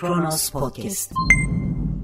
Kronos 0.00 0.50
Podcast. 0.50 1.12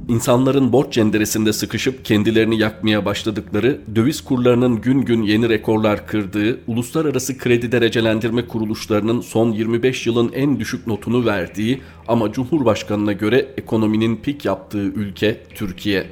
İnsanların 0.09 0.73
borç 0.73 0.93
cenderesinde 0.93 1.53
sıkışıp 1.53 2.05
kendilerini 2.05 2.59
yakmaya 2.59 3.05
başladıkları, 3.05 3.81
döviz 3.95 4.25
kurlarının 4.25 4.81
gün 4.81 5.01
gün 5.03 5.23
yeni 5.23 5.49
rekorlar 5.49 6.07
kırdığı, 6.07 6.61
uluslararası 6.67 7.39
kredi 7.39 7.73
derecelendirme 7.73 8.47
kuruluşlarının 8.47 9.21
son 9.21 9.53
25 9.53 10.07
yılın 10.07 10.33
en 10.33 10.61
düşük 10.61 10.87
notunu 10.87 11.27
verdiği 11.27 11.81
ama 12.09 12.33
Cumhurbaşkanı'na 12.33 13.13
göre 13.13 13.49
ekonominin 13.57 14.17
pik 14.17 14.45
yaptığı 14.45 14.85
ülke 14.85 15.43
Türkiye. 15.55 16.07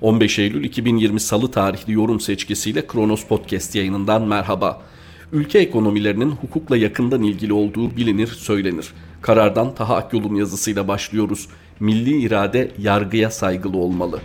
15 0.00 0.38
Eylül 0.38 0.64
2020 0.64 1.20
Salı 1.20 1.50
tarihli 1.50 1.92
yorum 1.92 2.20
seçkisiyle 2.20 2.86
Kronos 2.86 3.24
Podcast 3.24 3.74
yayınından 3.74 4.22
merhaba. 4.22 4.82
Ülke 5.32 5.58
ekonomilerinin 5.58 6.30
hukukla 6.30 6.76
yakından 6.76 7.22
ilgili 7.22 7.52
olduğu 7.52 7.96
bilinir, 7.96 8.26
söylenir. 8.26 8.92
Karardan 9.24 9.74
Taha 9.74 9.96
Akyol'un 9.96 10.34
yazısıyla 10.34 10.88
başlıyoruz. 10.88 11.48
Milli 11.80 12.20
irade 12.20 12.70
yargıya 12.78 13.30
saygılı 13.30 13.76
olmalı. 13.76 14.20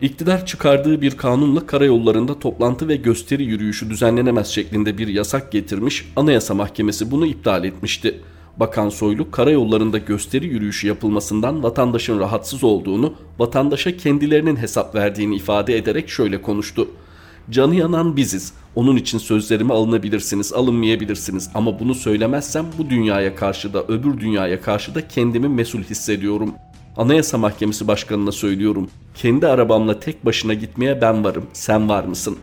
İktidar 0.00 0.46
çıkardığı 0.46 1.00
bir 1.00 1.16
kanunla 1.16 1.66
karayollarında 1.66 2.38
toplantı 2.38 2.88
ve 2.88 2.96
gösteri 2.96 3.44
yürüyüşü 3.44 3.90
düzenlenemez 3.90 4.46
şeklinde 4.46 4.98
bir 4.98 5.08
yasak 5.08 5.52
getirmiş, 5.52 6.12
Anayasa 6.16 6.54
Mahkemesi 6.54 7.10
bunu 7.10 7.26
iptal 7.26 7.64
etmişti. 7.64 8.20
Bakan 8.56 8.88
Soylu 8.88 9.30
karayollarında 9.30 9.98
gösteri 9.98 10.46
yürüyüşü 10.46 10.86
yapılmasından 10.86 11.62
vatandaşın 11.62 12.20
rahatsız 12.20 12.64
olduğunu, 12.64 13.14
vatandaşa 13.38 13.96
kendilerinin 13.96 14.56
hesap 14.56 14.94
verdiğini 14.94 15.36
ifade 15.36 15.76
ederek 15.76 16.08
şöyle 16.08 16.42
konuştu. 16.42 16.88
Canı 17.50 17.74
yanan 17.74 18.16
biziz. 18.16 18.52
Onun 18.74 18.96
için 18.96 19.18
sözlerime 19.18 19.74
alınabilirsiniz, 19.74 20.52
alınmayabilirsiniz 20.52 21.50
ama 21.54 21.80
bunu 21.80 21.94
söylemezsem 21.94 22.66
bu 22.78 22.90
dünyaya 22.90 23.34
karşı 23.34 23.74
da 23.74 23.84
öbür 23.84 24.20
dünyaya 24.20 24.60
karşı 24.60 24.94
da 24.94 25.08
kendimi 25.08 25.48
mesul 25.48 25.82
hissediyorum. 25.82 26.54
Anayasa 26.96 27.38
Mahkemesi 27.38 27.88
Başkanı'na 27.88 28.32
söylüyorum. 28.32 28.90
Kendi 29.14 29.46
arabamla 29.46 30.00
tek 30.00 30.24
başına 30.24 30.54
gitmeye 30.54 31.00
ben 31.00 31.24
varım. 31.24 31.46
Sen 31.52 31.88
var 31.88 32.04
mısın? 32.04 32.38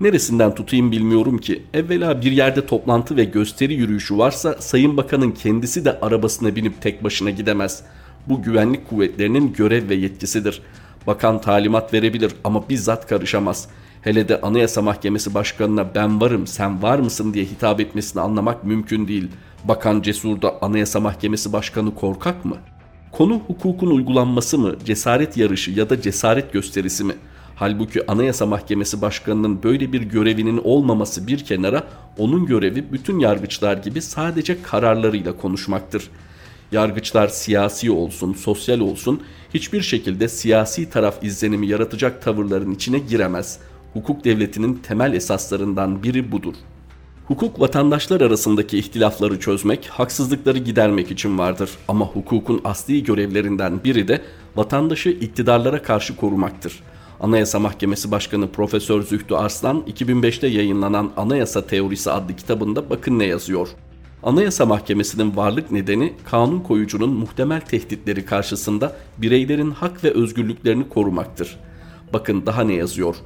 Neresinden 0.00 0.54
tutayım 0.54 0.92
bilmiyorum 0.92 1.38
ki. 1.38 1.62
Evvela 1.74 2.22
bir 2.22 2.32
yerde 2.32 2.66
toplantı 2.66 3.16
ve 3.16 3.24
gösteri 3.24 3.74
yürüyüşü 3.74 4.18
varsa 4.18 4.56
Sayın 4.58 4.96
Bakan'ın 4.96 5.30
kendisi 5.30 5.84
de 5.84 6.00
arabasına 6.00 6.56
binip 6.56 6.82
tek 6.82 7.04
başına 7.04 7.30
gidemez. 7.30 7.82
Bu 8.26 8.42
güvenlik 8.42 8.88
kuvvetlerinin 8.88 9.52
görev 9.52 9.88
ve 9.88 9.94
yetkisidir. 9.94 10.62
Bakan 11.06 11.40
talimat 11.40 11.94
verebilir 11.94 12.32
ama 12.44 12.68
bizzat 12.68 13.06
karışamaz. 13.06 13.68
Hele 14.02 14.28
de 14.28 14.40
Anayasa 14.40 14.82
Mahkemesi 14.82 15.34
Başkanı'na 15.34 15.94
ben 15.94 16.20
varım 16.20 16.46
sen 16.46 16.82
var 16.82 16.98
mısın 16.98 17.34
diye 17.34 17.44
hitap 17.44 17.80
etmesini 17.80 18.22
anlamak 18.22 18.64
mümkün 18.64 19.08
değil. 19.08 19.28
Bakan 19.64 20.02
Cesur'da 20.02 20.62
Anayasa 20.62 21.00
Mahkemesi 21.00 21.52
Başkanı 21.52 21.94
korkak 21.94 22.44
mı? 22.44 22.56
Konu 23.12 23.34
hukukun 23.46 23.90
uygulanması 23.90 24.58
mı, 24.58 24.74
cesaret 24.84 25.36
yarışı 25.36 25.70
ya 25.70 25.90
da 25.90 26.00
cesaret 26.02 26.52
gösterisi 26.52 27.04
mi? 27.04 27.14
Halbuki 27.56 28.10
Anayasa 28.10 28.46
Mahkemesi 28.46 29.02
Başkanı'nın 29.02 29.62
böyle 29.62 29.92
bir 29.92 30.02
görevinin 30.02 30.60
olmaması 30.64 31.26
bir 31.26 31.44
kenara 31.44 31.84
onun 32.18 32.46
görevi 32.46 32.92
bütün 32.92 33.18
yargıçlar 33.18 33.76
gibi 33.76 34.02
sadece 34.02 34.62
kararlarıyla 34.62 35.36
konuşmaktır. 35.36 36.10
Yargıçlar 36.72 37.28
siyasi 37.28 37.90
olsun, 37.90 38.32
sosyal 38.32 38.80
olsun 38.80 39.22
hiçbir 39.54 39.82
şekilde 39.82 40.28
siyasi 40.28 40.90
taraf 40.90 41.24
izlenimi 41.24 41.66
yaratacak 41.66 42.22
tavırların 42.22 42.72
içine 42.72 42.98
giremez. 42.98 43.58
Hukuk 43.92 44.24
devletinin 44.24 44.74
temel 44.74 45.12
esaslarından 45.12 46.02
biri 46.02 46.32
budur. 46.32 46.54
Hukuk 47.26 47.60
vatandaşlar 47.60 48.20
arasındaki 48.20 48.78
ihtilafları 48.78 49.40
çözmek, 49.40 49.86
haksızlıkları 49.86 50.58
gidermek 50.58 51.10
için 51.10 51.38
vardır. 51.38 51.70
Ama 51.88 52.06
hukukun 52.06 52.60
asli 52.64 53.04
görevlerinden 53.04 53.84
biri 53.84 54.08
de 54.08 54.22
vatandaşı 54.56 55.08
iktidarlara 55.08 55.82
karşı 55.82 56.16
korumaktır. 56.16 56.82
Anayasa 57.20 57.58
Mahkemesi 57.58 58.10
Başkanı 58.10 58.48
Profesör 58.48 59.02
Zühtü 59.02 59.34
Arslan 59.34 59.80
2005'te 59.80 60.46
yayınlanan 60.46 61.10
Anayasa 61.16 61.66
Teorisi 61.66 62.10
adlı 62.10 62.36
kitabında 62.36 62.90
bakın 62.90 63.18
ne 63.18 63.24
yazıyor. 63.24 63.68
Anayasa 64.22 64.66
Mahkemesi'nin 64.66 65.36
varlık 65.36 65.70
nedeni 65.70 66.12
kanun 66.30 66.60
koyucunun 66.60 67.10
muhtemel 67.10 67.60
tehditleri 67.60 68.24
karşısında 68.24 68.96
bireylerin 69.18 69.70
hak 69.70 70.04
ve 70.04 70.10
özgürlüklerini 70.10 70.88
korumaktır. 70.88 71.56
Bakın 72.12 72.46
daha 72.46 72.62
ne 72.62 72.74
yazıyor? 72.74 73.16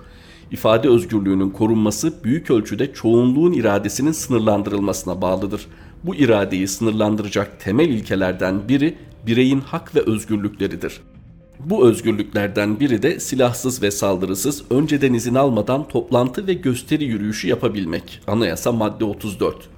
İfade 0.51 0.89
özgürlüğünün 0.89 1.51
korunması 1.51 2.25
büyük 2.25 2.51
ölçüde 2.51 2.93
çoğunluğun 2.93 3.53
iradesinin 3.53 4.13
sınırlandırılmasına 4.13 5.23
bağlıdır. 5.23 5.67
Bu 6.05 6.15
iradeyi 6.15 6.69
sınırlandıracak 6.69 7.61
temel 7.61 7.89
ilkelerden 7.89 8.69
biri 8.69 8.99
bireyin 9.27 9.61
hak 9.61 9.95
ve 9.95 10.01
özgürlükleridir. 10.01 11.01
Bu 11.61 11.89
özgürlüklerden 11.89 12.81
biri 12.81 13.03
de 13.03 13.21
silahsız 13.21 13.83
ve 13.83 13.91
saldırısız 13.91 14.65
önceden 14.71 15.15
izin 15.15 15.35
almadan 15.35 15.89
toplantı 15.89 16.47
ve 16.47 16.55
gösteri 16.55 17.05
yürüyüşü 17.05 17.49
yapabilmek. 17.49 18.21
Anayasa 18.27 18.73
madde 18.73 19.05
34. 19.05 19.74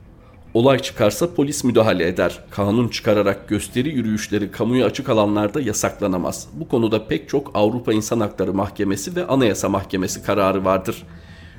Olay 0.56 0.78
çıkarsa 0.78 1.34
polis 1.34 1.65
müdahale 1.65 2.09
eder. 2.09 2.39
Kanun 2.50 2.89
çıkararak 2.89 3.49
gösteri 3.49 3.89
yürüyüşleri 3.89 4.50
kamuya 4.50 4.87
açık 4.87 5.09
alanlarda 5.09 5.61
yasaklanamaz. 5.61 6.49
Bu 6.53 6.69
konuda 6.69 7.09
pek 7.09 7.28
çok 7.28 7.50
Avrupa 7.55 7.93
İnsan 7.93 8.21
Hakları 8.21 8.55
Mahkemesi 8.55 9.17
ve 9.17 9.27
Anayasa 9.27 9.69
Mahkemesi 9.69 10.22
kararı 10.22 10.65
vardır. 10.65 11.03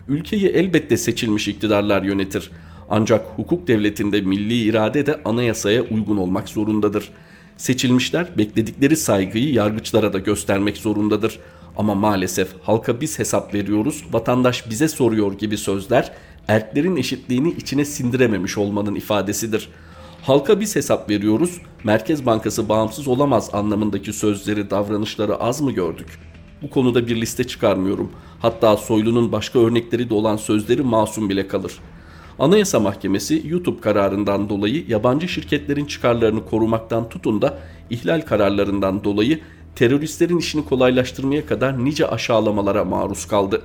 Ülkeyi 0.07 0.47
elbette 0.47 0.97
seçilmiş 0.97 1.47
iktidarlar 1.47 2.03
yönetir. 2.03 2.51
Ancak 2.89 3.25
hukuk 3.35 3.67
devletinde 3.67 4.21
milli 4.21 4.53
irade 4.53 5.05
de 5.05 5.19
anayasaya 5.25 5.81
uygun 5.81 6.17
olmak 6.17 6.49
zorundadır. 6.49 7.09
Seçilmişler 7.57 8.27
bekledikleri 8.37 8.97
saygıyı 8.97 9.53
yargıçlara 9.53 10.13
da 10.13 10.19
göstermek 10.19 10.77
zorundadır. 10.77 11.39
Ama 11.77 11.95
maalesef 11.95 12.47
halka 12.63 13.01
biz 13.01 13.19
hesap 13.19 13.53
veriyoruz, 13.53 14.03
vatandaş 14.11 14.69
bize 14.69 14.87
soruyor 14.87 15.33
gibi 15.33 15.57
sözler 15.57 16.13
erklerin 16.47 16.95
eşitliğini 16.95 17.51
içine 17.51 17.85
sindirememiş 17.85 18.57
olmanın 18.57 18.95
ifadesidir. 18.95 19.69
Halka 20.21 20.59
biz 20.59 20.75
hesap 20.75 21.09
veriyoruz, 21.09 21.61
Merkez 21.83 22.25
Bankası 22.25 22.69
bağımsız 22.69 23.07
olamaz 23.07 23.49
anlamındaki 23.53 24.13
sözleri, 24.13 24.69
davranışları 24.69 25.35
az 25.35 25.61
mı 25.61 25.71
gördük? 25.71 26.07
Bu 26.61 26.69
konuda 26.69 27.07
bir 27.07 27.21
liste 27.21 27.43
çıkarmıyorum. 27.43 28.11
Hatta 28.39 28.77
Soylu'nun 28.77 29.31
başka 29.31 29.59
örnekleri 29.59 30.09
de 30.09 30.13
olan 30.13 30.37
sözleri 30.37 30.81
masum 30.81 31.29
bile 31.29 31.47
kalır. 31.47 31.73
Anayasa 32.39 32.79
Mahkemesi 32.79 33.43
YouTube 33.45 33.81
kararından 33.81 34.49
dolayı 34.49 34.85
yabancı 34.87 35.27
şirketlerin 35.27 35.85
çıkarlarını 35.85 36.45
korumaktan 36.45 37.09
tutun 37.09 37.41
da 37.41 37.59
ihlal 37.89 38.21
kararlarından 38.21 39.03
dolayı 39.03 39.39
teröristlerin 39.75 40.37
işini 40.37 40.65
kolaylaştırmaya 40.65 41.45
kadar 41.45 41.85
nice 41.85 42.07
aşağılamalara 42.07 42.85
maruz 42.85 43.25
kaldı. 43.25 43.61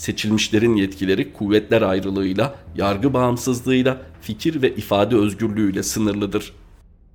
Seçilmişlerin 0.00 0.76
yetkileri 0.76 1.32
kuvvetler 1.32 1.82
ayrılığıyla, 1.82 2.54
yargı 2.76 3.14
bağımsızlığıyla, 3.14 4.02
fikir 4.20 4.62
ve 4.62 4.74
ifade 4.74 5.16
özgürlüğüyle 5.16 5.82
sınırlıdır. 5.82 6.52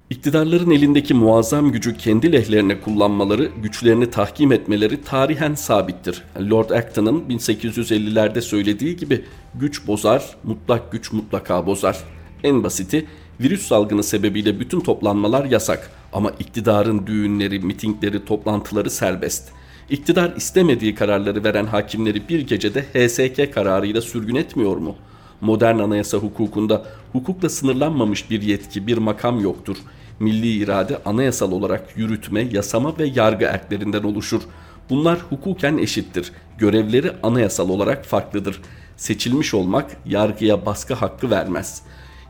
İktidarların 0.10 0.72
elindeki 0.72 1.14
muazzam 1.14 1.72
gücü 1.72 1.98
kendi 1.98 2.32
lehlerine 2.32 2.82
kullanmaları, 2.82 3.52
güçlerini 3.64 4.10
tahkim 4.10 4.52
etmeleri 4.52 5.02
tarihen 5.02 5.56
sabittir. 5.56 6.24
Lord 6.50 6.70
Acton'ın 6.70 7.24
1850'lerde 7.30 8.42
söylediği 8.42 8.98
gibi 8.98 9.26
güç 9.56 9.88
bozar, 9.88 10.36
mutlak 10.44 10.92
güç 10.92 11.12
mutlaka 11.12 11.66
bozar. 11.66 11.98
En 12.44 12.64
basiti 12.64 13.06
virüs 13.42 13.68
salgını 13.68 14.04
sebebiyle 14.04 14.60
bütün 14.60 14.80
toplanmalar 14.80 15.46
yasak 15.46 15.92
ama 16.14 16.32
iktidarın 16.40 17.08
düğünleri, 17.08 17.60
mitingleri, 17.60 18.26
toplantıları 18.26 18.90
serbest. 18.90 19.52
İktidar 19.90 20.36
istemediği 20.36 20.96
kararları 20.96 21.44
veren 21.44 21.66
hakimleri 21.66 22.30
bir 22.30 22.40
gecede 22.40 22.82
HSK 22.82 23.54
kararıyla 23.54 24.02
sürgün 24.02 24.36
etmiyor 24.36 24.78
mu?'' 24.78 24.96
Modern 25.42 25.80
anayasa 25.80 26.18
hukukunda 26.18 26.86
hukukla 27.12 27.50
sınırlanmamış 27.50 28.30
bir 28.30 28.42
yetki, 28.42 28.88
bir 28.88 28.98
makam 28.98 29.40
yoktur. 29.40 29.78
Milli 30.20 30.48
irade 30.48 31.02
anayasal 31.06 31.52
olarak 31.52 31.98
yürütme, 31.98 32.42
yasama 32.42 32.98
ve 33.00 33.06
yargı 33.06 33.46
erklerinden 33.46 34.04
oluşur. 34.04 34.42
Bunlar 34.90 35.20
hukuken 35.20 35.78
eşittir. 35.78 36.32
Görevleri 36.58 37.12
anayasal 37.24 37.70
olarak 37.70 38.06
farklıdır. 38.06 38.62
Seçilmiş 38.98 39.54
olmak 39.54 39.92
yargıya 40.06 40.66
baskı 40.66 40.94
hakkı 40.94 41.30
vermez. 41.30 41.82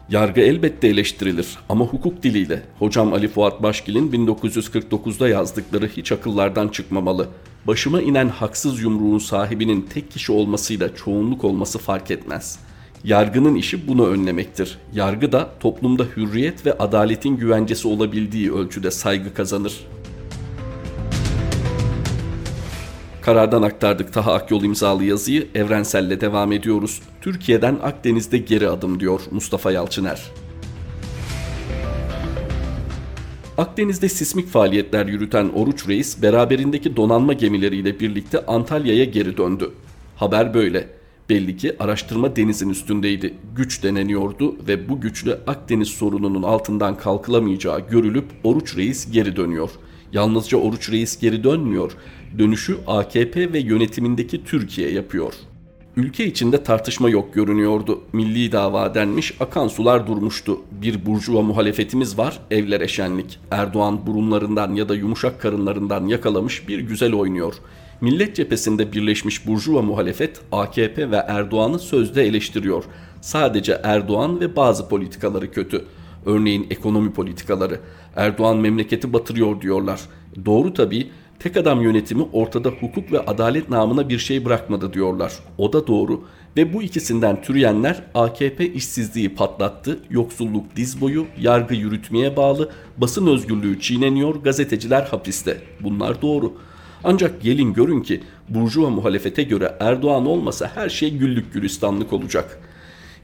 Yargı 0.09 0.41
elbette 0.41 0.87
eleştirilir 0.87 1.57
ama 1.69 1.85
hukuk 1.85 2.23
diliyle. 2.23 2.61
Hocam 2.79 3.13
Ali 3.13 3.27
Fuat 3.27 3.63
Başgil'in 3.63 4.11
1949'da 4.11 5.29
yazdıkları 5.29 5.87
hiç 5.87 6.11
akıllardan 6.11 6.67
çıkmamalı. 6.67 7.29
Başıma 7.67 8.01
inen 8.01 8.29
haksız 8.29 8.81
yumruğun 8.81 9.19
sahibinin 9.19 9.81
tek 9.81 10.11
kişi 10.11 10.31
olmasıyla 10.31 10.95
çoğunluk 10.95 11.43
olması 11.43 11.79
fark 11.79 12.11
etmez.'' 12.11 12.75
Yargının 13.05 13.55
işi 13.55 13.87
bunu 13.87 14.07
önlemektir. 14.07 14.77
Yargı 14.93 15.31
da 15.31 15.49
toplumda 15.59 16.03
hürriyet 16.17 16.65
ve 16.65 16.73
adaletin 16.73 17.37
güvencesi 17.37 17.87
olabildiği 17.87 18.53
ölçüde 18.53 18.91
saygı 18.91 19.33
kazanır. 19.33 19.87
Karardan 23.25 23.61
aktardık 23.61 24.13
Taha 24.13 24.33
Akyol 24.33 24.63
imzalı 24.63 25.03
yazıyı 25.03 25.47
Evrensel'le 25.55 26.21
devam 26.21 26.51
ediyoruz. 26.51 27.01
Türkiye'den 27.21 27.79
Akdeniz'de 27.83 28.37
geri 28.37 28.69
adım 28.69 28.99
diyor 28.99 29.21
Mustafa 29.31 29.71
Yalçıner. 29.71 30.31
Akdeniz'de 33.57 34.09
sismik 34.09 34.47
faaliyetler 34.47 35.05
yürüten 35.05 35.49
Oruç 35.49 35.87
Reis 35.87 36.21
beraberindeki 36.21 36.95
donanma 36.95 37.33
gemileriyle 37.33 37.99
birlikte 37.99 38.45
Antalya'ya 38.45 39.05
geri 39.05 39.37
döndü. 39.37 39.71
Haber 40.15 40.53
böyle. 40.53 40.89
Belli 41.29 41.57
ki 41.57 41.75
araştırma 41.79 42.35
denizin 42.35 42.69
üstündeydi. 42.69 43.33
Güç 43.55 43.83
deneniyordu 43.83 44.55
ve 44.67 44.89
bu 44.89 45.01
güçle 45.01 45.37
Akdeniz 45.47 45.87
sorununun 45.87 46.43
altından 46.43 46.97
kalkılamayacağı 46.97 47.89
görülüp 47.89 48.25
Oruç 48.43 48.77
Reis 48.77 49.11
geri 49.11 49.35
dönüyor. 49.35 49.69
Yalnızca 50.13 50.57
Oruç 50.57 50.91
Reis 50.91 51.19
geri 51.19 51.43
dönmüyor. 51.43 51.91
Dönüşü 52.39 52.77
AKP 52.87 53.53
ve 53.53 53.59
yönetimindeki 53.59 54.43
Türkiye 54.43 54.91
yapıyor. 54.91 55.33
Ülke 55.97 56.25
içinde 56.25 56.63
tartışma 56.63 57.09
yok 57.09 57.33
görünüyordu. 57.33 58.01
Milli 58.13 58.51
dava 58.51 58.93
denmiş, 58.95 59.33
akan 59.39 59.67
sular 59.67 60.07
durmuştu. 60.07 60.59
Bir 60.71 61.05
burjuva 61.05 61.41
muhalefetimiz 61.41 62.17
var, 62.17 62.39
evlere 62.51 62.87
şenlik. 62.87 63.39
Erdoğan 63.51 64.07
burunlarından 64.07 64.73
ya 64.73 64.89
da 64.89 64.95
yumuşak 64.95 65.41
karınlarından 65.41 66.07
yakalamış 66.07 66.67
bir 66.67 66.79
güzel 66.79 67.13
oynuyor. 67.13 67.53
Millet 68.01 68.35
cephesinde 68.35 68.91
birleşmiş 68.91 69.47
burjuva 69.47 69.81
muhalefet 69.81 70.41
AKP 70.51 71.11
ve 71.11 71.15
Erdoğan'ı 71.15 71.79
sözde 71.79 72.23
eleştiriyor. 72.23 72.83
Sadece 73.21 73.81
Erdoğan 73.83 74.39
ve 74.39 74.55
bazı 74.55 74.89
politikaları 74.89 75.51
kötü. 75.51 75.85
Örneğin 76.25 76.67
ekonomi 76.69 77.13
politikaları. 77.13 77.79
Erdoğan 78.15 78.57
memleketi 78.57 79.13
batırıyor 79.13 79.61
diyorlar. 79.61 80.01
Doğru 80.45 80.73
tabii 80.73 81.07
Tek 81.39 81.57
adam 81.57 81.81
yönetimi 81.81 82.23
ortada 82.33 82.69
hukuk 82.69 83.11
ve 83.11 83.19
adalet 83.19 83.69
namına 83.69 84.09
bir 84.09 84.19
şey 84.19 84.45
bırakmadı 84.45 84.93
diyorlar. 84.93 85.33
O 85.57 85.73
da 85.73 85.87
doğru. 85.87 86.23
Ve 86.57 86.73
bu 86.73 86.83
ikisinden 86.83 87.41
türeyenler 87.41 88.03
AKP 88.13 88.73
işsizliği 88.73 89.35
patlattı, 89.35 89.99
yoksulluk 90.09 90.75
diz 90.75 91.01
boyu, 91.01 91.25
yargı 91.41 91.75
yürütmeye 91.75 92.37
bağlı, 92.37 92.69
basın 92.97 93.27
özgürlüğü 93.27 93.79
çiğneniyor, 93.79 94.35
gazeteciler 94.35 95.03
hapiste. 95.03 95.61
Bunlar 95.81 96.21
doğru. 96.21 96.53
Ancak 97.03 97.41
gelin 97.41 97.73
görün 97.73 98.01
ki 98.01 98.23
Burjuva 98.49 98.89
muhalefete 98.89 99.43
göre 99.43 99.75
Erdoğan 99.79 100.25
olmasa 100.25 100.71
her 100.75 100.89
şey 100.89 101.11
güllük 101.17 101.53
gülistanlık 101.53 102.13
olacak. 102.13 102.59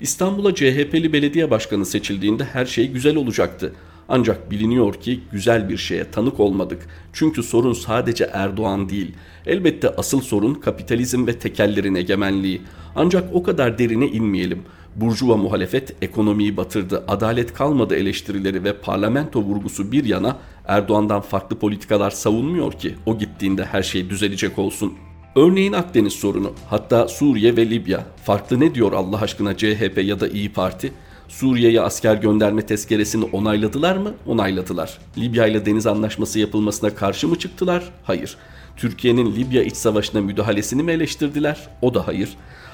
İstanbul'a 0.01 0.55
CHP'li 0.55 1.13
belediye 1.13 1.51
başkanı 1.51 1.85
seçildiğinde 1.85 2.43
her 2.43 2.65
şey 2.65 2.87
güzel 2.91 3.15
olacaktı. 3.15 3.73
Ancak 4.13 4.51
biliniyor 4.51 4.93
ki 4.93 5.19
güzel 5.31 5.69
bir 5.69 5.77
şeye 5.77 6.11
tanık 6.11 6.39
olmadık. 6.39 6.87
Çünkü 7.13 7.43
sorun 7.43 7.73
sadece 7.73 8.29
Erdoğan 8.33 8.89
değil. 8.89 9.13
Elbette 9.45 9.89
asıl 9.89 10.21
sorun 10.21 10.53
kapitalizm 10.53 11.27
ve 11.27 11.39
tekellerin 11.39 11.95
egemenliği. 11.95 12.61
Ancak 12.95 13.35
o 13.35 13.43
kadar 13.43 13.77
derine 13.77 14.07
inmeyelim. 14.07 14.61
Burjuva 14.95 15.37
muhalefet 15.37 15.95
ekonomiyi 16.01 16.57
batırdı, 16.57 17.03
adalet 17.07 17.53
kalmadı 17.53 17.95
eleştirileri 17.95 18.63
ve 18.63 18.73
parlamento 18.73 19.41
vurgusu 19.41 19.91
bir 19.91 20.05
yana 20.05 20.37
Erdoğan'dan 20.65 21.21
farklı 21.21 21.59
politikalar 21.59 22.11
savunmuyor 22.11 22.71
ki 22.71 22.95
o 23.05 23.17
gittiğinde 23.17 23.65
her 23.65 23.83
şey 23.83 24.09
düzelecek 24.09 24.59
olsun. 24.59 24.93
Örneğin 25.35 25.73
Akdeniz 25.73 26.13
sorunu, 26.13 26.53
hatta 26.69 27.07
Suriye 27.07 27.57
ve 27.57 27.69
Libya. 27.69 28.05
Farklı 28.23 28.59
ne 28.59 28.75
diyor 28.75 28.93
Allah 28.93 29.21
aşkına 29.21 29.57
CHP 29.57 30.01
ya 30.03 30.19
da 30.19 30.27
İyi 30.27 30.53
Parti? 30.53 30.93
Suriye'ye 31.31 31.81
asker 31.81 32.15
gönderme 32.15 32.61
tezkeresini 32.61 33.25
onayladılar 33.25 33.97
mı? 33.97 34.13
Onayladılar. 34.27 34.97
Libya 35.17 35.47
ile 35.47 35.65
deniz 35.65 35.87
anlaşması 35.87 36.39
yapılmasına 36.39 36.95
karşı 36.95 37.27
mı 37.27 37.39
çıktılar? 37.39 37.83
Hayır. 38.03 38.37
Türkiye'nin 38.77 39.35
Libya 39.35 39.63
iç 39.63 39.75
savaşına 39.75 40.21
müdahalesini 40.21 40.83
mi 40.83 40.91
eleştirdiler? 40.91 41.69
O 41.81 41.93
da 41.93 42.07
hayır. 42.07 42.29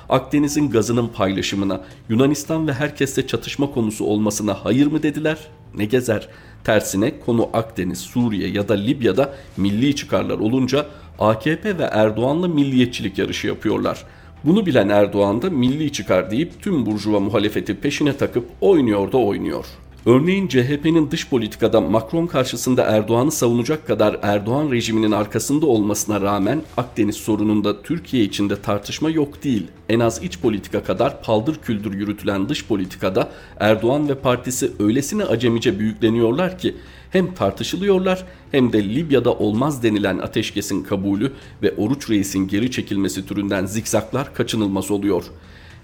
Akdeniz'in 0.09 0.69
gazının 0.69 1.07
paylaşımına, 1.07 1.81
Yunanistan 2.09 2.67
ve 2.67 2.73
herkesle 2.73 3.27
çatışma 3.27 3.71
konusu 3.71 4.05
olmasına 4.05 4.53
hayır 4.53 4.87
mı 4.87 5.03
dediler? 5.03 5.37
Ne 5.75 5.85
gezer? 5.85 6.27
Tersine 6.63 7.19
konu 7.19 7.49
Akdeniz, 7.53 7.99
Suriye 7.99 8.49
ya 8.49 8.67
da 8.67 8.73
Libya'da 8.73 9.33
milli 9.57 9.95
çıkarlar 9.95 10.39
olunca 10.39 10.85
AKP 11.19 11.77
ve 11.77 11.83
Erdoğan'la 11.83 12.47
milliyetçilik 12.47 13.17
yarışı 13.17 13.47
yapıyorlar. 13.47 14.05
Bunu 14.47 14.65
bilen 14.65 14.89
Erdoğan 14.89 15.41
da 15.41 15.49
milli 15.49 15.91
çıkar 15.91 16.31
deyip 16.31 16.61
tüm 16.61 16.85
burjuva 16.85 17.19
muhalefeti 17.19 17.75
peşine 17.75 18.17
takıp 18.17 18.45
oynuyor 18.61 19.11
da 19.11 19.17
oynuyor. 19.17 19.65
Örneğin 20.07 20.47
CHP'nin 20.47 21.11
dış 21.11 21.29
politikada 21.29 21.81
Macron 21.81 22.27
karşısında 22.27 22.83
Erdoğan'ı 22.83 23.31
savunacak 23.31 23.87
kadar 23.87 24.19
Erdoğan 24.21 24.71
rejiminin 24.71 25.11
arkasında 25.11 25.65
olmasına 25.65 26.21
rağmen 26.21 26.61
Akdeniz 26.77 27.15
sorununda 27.15 27.81
Türkiye 27.81 28.23
içinde 28.23 28.61
tartışma 28.61 29.09
yok 29.09 29.43
değil. 29.43 29.67
En 29.89 29.99
az 29.99 30.23
iç 30.23 30.39
politika 30.39 30.83
kadar 30.83 31.21
paldır 31.21 31.55
küldür 31.55 31.93
yürütülen 31.93 32.49
dış 32.49 32.65
politikada 32.65 33.31
Erdoğan 33.59 34.09
ve 34.09 34.15
partisi 34.15 34.71
öylesine 34.79 35.23
acemice 35.23 35.79
büyükleniyorlar 35.79 36.57
ki 36.57 36.75
hem 37.11 37.33
tartışılıyorlar 37.33 38.25
hem 38.51 38.73
de 38.73 38.83
Libya'da 38.95 39.33
olmaz 39.33 39.83
denilen 39.83 40.17
ateşkesin 40.17 40.83
kabulü 40.83 41.31
ve 41.63 41.75
Oruç 41.77 42.09
Reis'in 42.09 42.47
geri 42.47 42.71
çekilmesi 42.71 43.25
türünden 43.25 43.65
zikzaklar 43.65 44.33
kaçınılmaz 44.33 44.91
oluyor. 44.91 45.23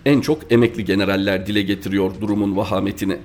En 0.05 0.21
çok 0.21 0.51
emekli 0.51 0.85
generaller 0.85 1.47
dile 1.47 1.61
getiriyor 1.61 2.11
durumun 2.21 2.57
vahametini. 2.57 3.17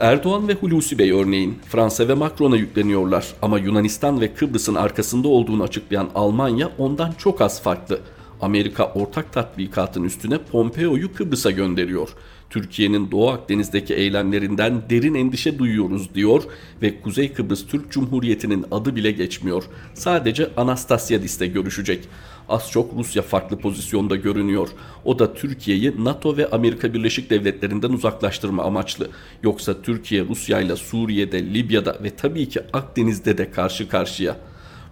Erdoğan 0.00 0.48
ve 0.48 0.54
Hulusi 0.54 0.98
Bey 0.98 1.10
örneğin 1.10 1.58
Fransa 1.68 2.08
ve 2.08 2.14
Macron'a 2.14 2.56
yükleniyorlar 2.56 3.26
ama 3.42 3.58
Yunanistan 3.58 4.20
ve 4.20 4.34
Kıbrıs'ın 4.34 4.74
arkasında 4.74 5.28
olduğunu 5.28 5.62
açıklayan 5.62 6.10
Almanya 6.14 6.70
ondan 6.78 7.12
çok 7.12 7.40
az 7.40 7.62
farklı. 7.62 8.00
Amerika 8.40 8.92
ortak 8.92 9.32
tatbikatın 9.32 10.04
üstüne 10.04 10.38
Pompeo'yu 10.38 11.14
Kıbrıs'a 11.14 11.50
gönderiyor. 11.50 12.08
Türkiye'nin 12.50 13.10
Doğu 13.10 13.30
Akdeniz'deki 13.30 13.94
eylemlerinden 13.94 14.82
derin 14.90 15.14
endişe 15.14 15.58
duyuyoruz 15.58 16.14
diyor 16.14 16.42
ve 16.82 17.00
Kuzey 17.00 17.32
Kıbrıs 17.32 17.66
Türk 17.66 17.90
Cumhuriyeti'nin 17.90 18.64
adı 18.70 18.96
bile 18.96 19.10
geçmiyor. 19.10 19.64
Sadece 19.94 20.50
Anastasiadis'te 20.56 21.46
görüşecek. 21.46 22.08
Az 22.48 22.70
çok 22.70 22.94
Rusya 22.98 23.22
farklı 23.22 23.58
pozisyonda 23.58 24.16
görünüyor. 24.16 24.68
O 25.04 25.18
da 25.18 25.34
Türkiye'yi 25.34 26.04
NATO 26.04 26.36
ve 26.36 26.50
Amerika 26.50 26.94
Birleşik 26.94 27.30
Devletleri'nden 27.30 27.90
uzaklaştırma 27.90 28.62
amaçlı. 28.62 29.08
Yoksa 29.42 29.82
Türkiye 29.82 30.24
Rusya 30.24 30.60
ile 30.60 30.76
Suriye'de, 30.76 31.54
Libya'da 31.54 31.98
ve 32.02 32.10
tabii 32.10 32.48
ki 32.48 32.60
Akdeniz'de 32.72 33.38
de 33.38 33.50
karşı 33.50 33.88
karşıya. 33.88 34.36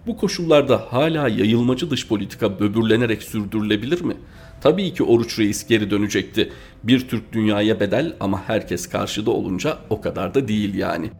Bu 0.07 0.17
koşullarda 0.17 0.77
hala 0.89 1.27
yayılmacı 1.27 1.89
dış 1.89 2.07
politika 2.07 2.59
böbürlenerek 2.59 3.23
sürdürülebilir 3.23 4.01
mi? 4.01 4.17
Tabii 4.61 4.93
ki 4.93 5.03
Oruç 5.03 5.39
Reis 5.39 5.67
geri 5.67 5.91
dönecekti. 5.91 6.51
Bir 6.83 7.07
Türk 7.07 7.33
dünyaya 7.33 7.79
bedel 7.79 8.15
ama 8.19 8.43
herkes 8.47 8.89
karşıda 8.89 9.31
olunca 9.31 9.77
o 9.89 10.01
kadar 10.01 10.33
da 10.33 10.47
değil 10.47 10.75
yani. 10.75 11.11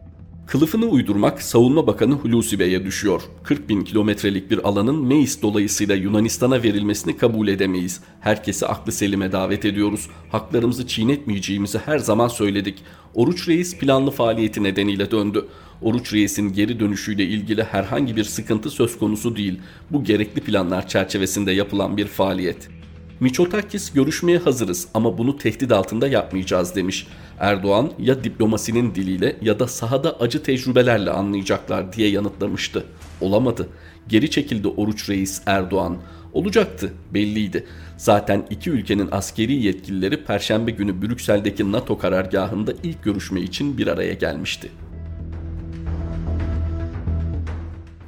Kılıfını 0.50 0.86
uydurmak 0.86 1.42
Savunma 1.42 1.86
Bakanı 1.86 2.14
Hulusi 2.14 2.58
Bey'e 2.58 2.84
düşüyor. 2.84 3.22
40 3.42 3.68
bin 3.68 3.84
kilometrelik 3.84 4.50
bir 4.50 4.68
alanın 4.68 5.06
Meis 5.06 5.42
dolayısıyla 5.42 5.94
Yunanistan'a 5.94 6.62
verilmesini 6.62 7.16
kabul 7.16 7.48
edemeyiz. 7.48 8.00
Herkesi 8.20 8.66
aklı 8.66 8.92
selime 8.92 9.32
davet 9.32 9.64
ediyoruz. 9.64 10.08
Haklarımızı 10.32 10.86
çiğnetmeyeceğimizi 10.86 11.78
her 11.78 11.98
zaman 11.98 12.28
söyledik. 12.28 12.78
Oruç 13.14 13.48
Reis 13.48 13.78
planlı 13.78 14.10
faaliyeti 14.10 14.62
nedeniyle 14.62 15.10
döndü. 15.10 15.46
Oruç 15.82 16.12
Reis'in 16.12 16.52
geri 16.52 16.80
dönüşüyle 16.80 17.24
ilgili 17.24 17.64
herhangi 17.64 18.16
bir 18.16 18.24
sıkıntı 18.24 18.70
söz 18.70 18.98
konusu 18.98 19.36
değil. 19.36 19.60
Bu 19.90 20.04
gerekli 20.04 20.40
planlar 20.40 20.88
çerçevesinde 20.88 21.52
yapılan 21.52 21.96
bir 21.96 22.06
faaliyet. 22.06 22.79
Miçotakis 23.20 23.92
görüşmeye 23.92 24.38
hazırız 24.38 24.88
ama 24.94 25.18
bunu 25.18 25.38
tehdit 25.38 25.72
altında 25.72 26.08
yapmayacağız 26.08 26.74
demiş. 26.74 27.06
Erdoğan 27.38 27.92
ya 27.98 28.24
diplomasinin 28.24 28.94
diliyle 28.94 29.36
ya 29.42 29.58
da 29.58 29.68
sahada 29.68 30.20
acı 30.20 30.42
tecrübelerle 30.42 31.10
anlayacaklar 31.10 31.92
diye 31.92 32.08
yanıtlamıştı. 32.08 32.84
Olamadı. 33.20 33.68
Geri 34.08 34.30
çekildi 34.30 34.68
Oruç 34.68 35.08
Reis 35.08 35.42
Erdoğan. 35.46 35.96
Olacaktı, 36.32 36.92
belliydi. 37.14 37.66
Zaten 37.96 38.46
iki 38.50 38.70
ülkenin 38.70 39.08
askeri 39.12 39.54
yetkilileri 39.54 40.24
Perşembe 40.24 40.70
günü 40.70 41.02
Brüksel'deki 41.02 41.72
NATO 41.72 41.98
karargahında 41.98 42.72
ilk 42.82 43.02
görüşme 43.02 43.40
için 43.40 43.78
bir 43.78 43.86
araya 43.86 44.14
gelmişti. 44.14 44.70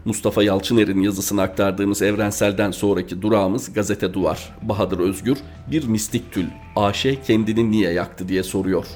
Mustafa 0.05 0.43
Yalçıner'in 0.43 1.01
yazısını 1.01 1.43
aktardığımız 1.43 2.03
Evrensel'den 2.03 2.71
sonraki 2.71 3.23
durağımız 3.23 3.73
Gazete 3.73 4.15
Duvar. 4.15 4.55
Bahadır 4.63 4.99
Özgür 4.99 5.39
bir 5.71 5.85
mistik 5.87 6.33
tül 6.33 6.47
AŞ 6.77 7.07
kendini 7.27 7.71
niye 7.71 7.93
yaktı 7.93 8.29
diye 8.29 8.43
soruyor. 8.43 8.87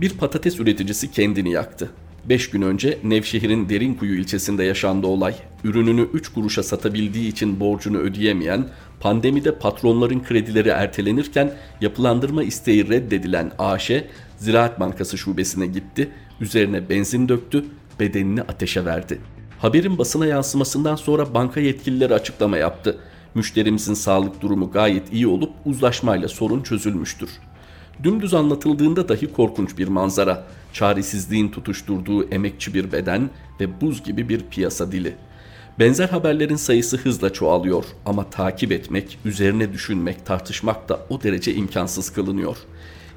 Bir 0.00 0.18
patates 0.18 0.60
üreticisi 0.60 1.10
kendini 1.10 1.52
yaktı. 1.52 1.90
5 2.24 2.50
gün 2.50 2.62
önce 2.62 2.98
Nevşehir'in 3.04 3.68
Derinkuyu 3.68 4.18
ilçesinde 4.20 4.64
yaşandı 4.64 5.06
olay. 5.06 5.34
Ürününü 5.64 6.02
3 6.02 6.28
kuruşa 6.28 6.62
satabildiği 6.62 7.28
için 7.28 7.60
borcunu 7.60 7.98
ödeyemeyen, 7.98 8.68
pandemide 9.00 9.58
patronların 9.58 10.22
kredileri 10.22 10.68
ertelenirken 10.68 11.52
yapılandırma 11.80 12.42
isteği 12.42 12.88
reddedilen 12.88 13.52
AŞ, 13.58 13.90
Ziraat 14.38 14.80
Bankası 14.80 15.18
şubesine 15.18 15.66
gitti, 15.66 16.08
üzerine 16.40 16.88
benzin 16.88 17.28
döktü, 17.28 17.64
bedenini 18.00 18.42
ateşe 18.42 18.84
verdi. 18.84 19.20
Haberin 19.58 19.98
basına 19.98 20.26
yansımasından 20.26 20.96
sonra 20.96 21.34
banka 21.34 21.60
yetkilileri 21.60 22.14
açıklama 22.14 22.56
yaptı. 22.56 22.98
Müşterimizin 23.34 23.94
sağlık 23.94 24.40
durumu 24.40 24.70
gayet 24.70 25.12
iyi 25.12 25.26
olup 25.26 25.52
uzlaşmayla 25.64 26.28
sorun 26.28 26.62
çözülmüştür. 26.62 27.30
Dümdüz 28.02 28.34
anlatıldığında 28.34 29.08
dahi 29.08 29.32
korkunç 29.32 29.78
bir 29.78 29.88
manzara. 29.88 30.46
Çaresizliğin 30.72 31.48
tutuşturduğu 31.48 32.28
emekçi 32.28 32.74
bir 32.74 32.92
beden 32.92 33.30
ve 33.60 33.80
buz 33.80 34.04
gibi 34.04 34.28
bir 34.28 34.40
piyasa 34.40 34.92
dili. 34.92 35.14
Benzer 35.78 36.08
haberlerin 36.08 36.56
sayısı 36.56 36.96
hızla 36.96 37.32
çoğalıyor 37.32 37.84
ama 38.06 38.30
takip 38.30 38.72
etmek, 38.72 39.18
üzerine 39.24 39.72
düşünmek, 39.72 40.26
tartışmak 40.26 40.88
da 40.88 41.06
o 41.08 41.22
derece 41.22 41.54
imkansız 41.54 42.10
kılınıyor. 42.10 42.56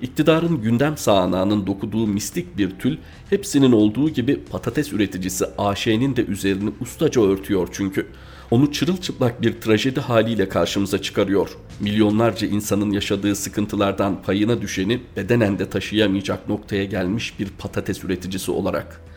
İktidarın 0.03 0.61
gündem 0.61 0.97
sağanağının 0.97 1.67
dokuduğu 1.67 2.07
mistik 2.07 2.57
bir 2.57 2.69
tül 2.69 2.97
hepsinin 3.29 3.71
olduğu 3.71 4.09
gibi 4.09 4.39
patates 4.51 4.93
üreticisi 4.93 5.45
AŞ'nin 5.57 6.15
de 6.15 6.25
üzerini 6.25 6.71
ustaca 6.81 7.21
örtüyor 7.21 7.67
çünkü. 7.71 8.07
Onu 8.51 8.71
çırılçıplak 8.71 9.41
bir 9.41 9.61
trajedi 9.61 9.99
haliyle 9.99 10.49
karşımıza 10.49 11.01
çıkarıyor. 11.01 11.49
Milyonlarca 11.79 12.47
insanın 12.47 12.91
yaşadığı 12.91 13.35
sıkıntılardan 13.35 14.21
payına 14.21 14.61
düşeni 14.61 15.01
bedenen 15.17 15.59
de 15.59 15.69
taşıyamayacak 15.69 16.49
noktaya 16.49 16.85
gelmiş 16.85 17.39
bir 17.39 17.49
patates 17.49 18.03
üreticisi 18.03 18.51
olarak.'' 18.51 19.13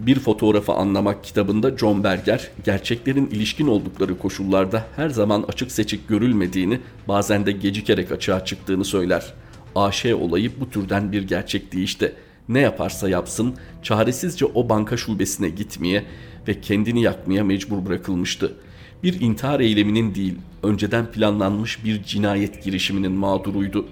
Bir 0.00 0.18
Fotoğrafı 0.18 0.72
Anlamak 0.72 1.24
kitabında 1.24 1.76
John 1.76 2.04
Berger, 2.04 2.50
gerçeklerin 2.64 3.26
ilişkin 3.26 3.66
oldukları 3.66 4.18
koşullarda 4.18 4.86
her 4.96 5.10
zaman 5.10 5.44
açık 5.48 5.72
seçik 5.72 6.08
görülmediğini, 6.08 6.80
bazen 7.08 7.46
de 7.46 7.52
gecikerek 7.52 8.12
açığa 8.12 8.44
çıktığını 8.44 8.84
söyler. 8.84 9.34
AŞ 9.76 10.06
olayı 10.06 10.50
bu 10.60 10.70
türden 10.70 11.12
bir 11.12 11.22
gerçekti 11.22 11.82
işte. 11.82 12.12
Ne 12.48 12.60
yaparsa 12.60 13.08
yapsın, 13.08 13.54
çaresizce 13.82 14.46
o 14.46 14.68
banka 14.68 14.96
şubesine 14.96 15.48
gitmeye 15.48 16.04
ve 16.48 16.60
kendini 16.60 17.02
yakmaya 17.02 17.44
mecbur 17.44 17.86
bırakılmıştı. 17.86 18.54
Bir 19.02 19.20
intihar 19.20 19.60
eyleminin 19.60 20.14
değil, 20.14 20.34
önceden 20.62 21.06
planlanmış 21.06 21.84
bir 21.84 22.02
cinayet 22.02 22.64
girişiminin 22.64 23.12
mağduruydu. 23.12 23.86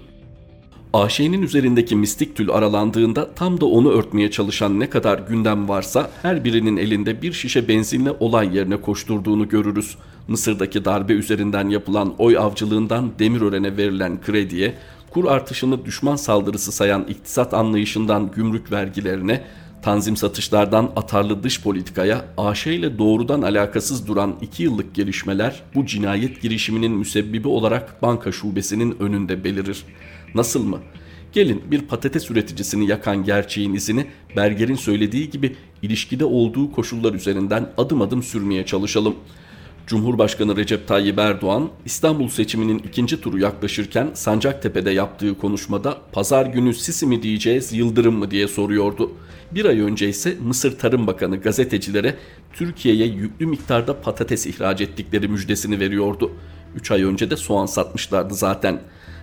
AŞ'nin 0.93 1.41
üzerindeki 1.41 1.95
mistik 1.95 2.35
tül 2.35 2.51
aralandığında 2.51 3.33
tam 3.33 3.61
da 3.61 3.65
onu 3.65 3.91
örtmeye 3.91 4.31
çalışan 4.31 4.79
ne 4.79 4.89
kadar 4.89 5.19
gündem 5.19 5.69
varsa 5.69 6.11
her 6.21 6.43
birinin 6.43 6.77
elinde 6.77 7.21
bir 7.21 7.33
şişe 7.33 7.67
benzinle 7.67 8.11
olay 8.11 8.57
yerine 8.57 8.77
koşturduğunu 8.77 9.49
görürüz. 9.49 9.97
Mısır'daki 10.27 10.85
darbe 10.85 11.13
üzerinden 11.13 11.69
yapılan 11.69 12.13
oy 12.17 12.37
avcılığından 12.37 13.11
Demirören'e 13.19 13.77
verilen 13.77 14.21
krediye, 14.21 14.73
kur 15.11 15.25
artışını 15.25 15.85
düşman 15.85 16.15
saldırısı 16.15 16.71
sayan 16.71 17.03
iktisat 17.03 17.53
anlayışından 17.53 18.31
gümrük 18.31 18.71
vergilerine, 18.71 19.43
tanzim 19.81 20.17
satışlardan 20.17 20.91
atarlı 20.95 21.43
dış 21.43 21.61
politikaya 21.61 22.25
AŞ 22.37 22.67
ile 22.67 22.97
doğrudan 22.97 23.41
alakasız 23.41 24.07
duran 24.07 24.35
2 24.41 24.63
yıllık 24.63 24.95
gelişmeler 24.95 25.63
bu 25.75 25.85
cinayet 25.85 26.41
girişiminin 26.41 26.91
müsebbibi 26.91 27.47
olarak 27.47 28.01
banka 28.01 28.31
şubesinin 28.31 28.95
önünde 28.99 29.43
belirir. 29.43 29.83
Nasıl 30.35 30.63
mı? 30.63 30.79
Gelin 31.33 31.63
bir 31.71 31.81
patates 31.81 32.31
üreticisini 32.31 32.87
yakan 32.87 33.23
gerçeğin 33.23 33.73
izini 33.73 34.07
Berger'in 34.35 34.75
söylediği 34.75 35.29
gibi 35.29 35.55
ilişkide 35.81 36.25
olduğu 36.25 36.71
koşullar 36.71 37.13
üzerinden 37.13 37.69
adım 37.77 38.01
adım 38.01 38.23
sürmeye 38.23 38.65
çalışalım. 38.65 39.15
Cumhurbaşkanı 39.91 40.55
Recep 40.55 40.87
Tayyip 40.87 41.19
Erdoğan 41.19 41.69
İstanbul 41.85 42.27
seçiminin 42.27 42.79
ikinci 42.79 43.21
turu 43.21 43.39
yaklaşırken 43.39 44.09
Sancaktepe'de 44.13 44.91
yaptığı 44.91 45.37
konuşmada 45.37 45.97
pazar 46.11 46.45
günü 46.45 46.73
Sisi 46.73 47.05
mi 47.05 47.23
diyeceğiz 47.23 47.73
Yıldırım 47.73 48.15
mı 48.15 48.31
diye 48.31 48.47
soruyordu. 48.47 49.11
Bir 49.51 49.65
ay 49.65 49.79
önce 49.79 50.09
ise 50.09 50.37
Mısır 50.41 50.79
Tarım 50.79 51.07
Bakanı 51.07 51.37
gazetecilere 51.37 52.15
Türkiye'ye 52.53 53.05
yüklü 53.05 53.45
miktarda 53.45 54.01
patates 54.01 54.45
ihraç 54.45 54.81
ettikleri 54.81 55.27
müjdesini 55.27 55.79
veriyordu. 55.79 56.31
3 56.75 56.91
ay 56.91 57.03
önce 57.03 57.29
de 57.29 57.37
soğan 57.37 57.65
satmışlardı 57.65 58.33
zaten. 58.33 58.81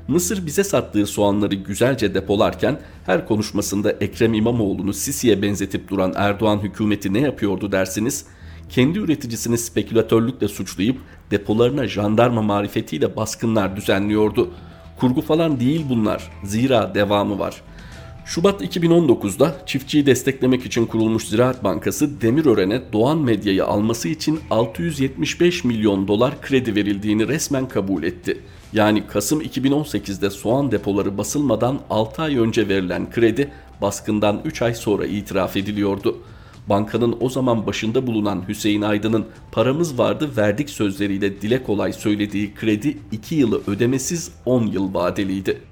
Mısır 0.09 0.47
bize 0.47 0.65
sattığı 0.65 1.07
soğanları 1.07 1.55
güzelce 1.55 2.15
depolarken 2.15 2.81
her 3.07 3.27
konuşmasında 3.27 3.93
Ekrem 3.93 4.35
İmamoğlu'nu 4.35 4.93
Sisi'ye 4.93 5.43
benzetip 5.43 5.89
duran 5.89 6.13
Erdoğan 6.17 6.59
hükümeti 6.59 7.15
ne 7.15 7.21
yapıyordu 7.21 7.73
dersiniz? 7.73 8.25
Kendi 8.69 8.99
üreticisini 8.99 9.59
spekülatörlükle 9.59 10.49
suçlayıp 10.49 10.97
depolarına 11.31 11.87
jandarma 11.87 12.43
marifetiyle 12.43 13.17
baskınlar 13.17 13.77
düzenliyordu. 13.77 14.51
Kurgu 15.01 15.21
falan 15.21 15.61
değil 15.61 15.85
bunlar. 15.89 16.31
Zira 16.45 16.95
devamı 16.95 17.39
var. 17.39 17.63
Şubat 18.29 18.63
2019'da 18.63 19.57
çiftçiyi 19.67 20.07
desteklemek 20.07 20.67
için 20.67 20.87
kurulmuş 20.87 21.25
Ziraat 21.25 21.65
Bankası 21.65 22.21
Demirören'e 22.21 22.83
Doğan 22.93 23.19
Medya'yı 23.19 23.65
alması 23.65 24.09
için 24.09 24.41
675 24.51 25.65
milyon 25.65 26.09
dolar 26.09 26.41
kredi 26.43 26.75
verildiğini 26.75 27.29
resmen 27.29 27.69
kabul 27.69 28.03
etti. 28.03 28.41
Yani 28.73 29.07
Kasım 29.07 29.43
2018'de 29.43 30.31
soğan 30.31 30.71
depoları 30.71 31.19
basılmadan 31.19 31.81
6 31.91 32.23
ay 32.23 32.39
önce 32.39 32.69
verilen 32.69 33.11
kredi 33.11 33.51
baskından 33.83 34.41
3 34.45 34.63
ay 34.63 34.75
sonra 34.75 35.07
itiraf 35.07 35.57
ediliyordu. 35.57 36.19
Bankanın 36.69 37.17
o 37.21 37.29
zaman 37.29 37.67
başında 37.67 38.07
bulunan 38.07 38.49
Hüseyin 38.49 38.83
Aydın'ın 38.83 39.27
paramız 39.53 39.99
vardı 39.99 40.31
verdik 40.37 40.71
sözleriyle 40.71 41.43
dile 41.43 41.63
kolay 41.63 41.93
söylediği 41.93 42.55
kredi 42.55 42.99
2 43.13 43.35
yılı 43.35 43.61
ödemesiz 43.67 44.33
10 44.47 44.67
yıl 44.67 44.95
vadeliydi. 44.95 45.63